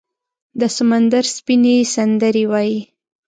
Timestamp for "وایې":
2.51-2.79